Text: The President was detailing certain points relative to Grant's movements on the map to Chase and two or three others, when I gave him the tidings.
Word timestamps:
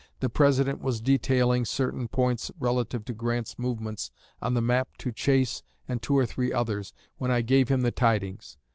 The 0.19 0.29
President 0.31 0.81
was 0.81 0.99
detailing 0.99 1.63
certain 1.63 2.07
points 2.07 2.49
relative 2.59 3.05
to 3.05 3.13
Grant's 3.13 3.59
movements 3.59 4.09
on 4.41 4.55
the 4.55 4.59
map 4.61 4.89
to 4.97 5.11
Chase 5.11 5.61
and 5.87 6.01
two 6.01 6.17
or 6.17 6.25
three 6.25 6.51
others, 6.51 6.91
when 7.19 7.29
I 7.29 7.41
gave 7.41 7.69
him 7.69 7.81
the 7.81 7.91
tidings. 7.91 8.57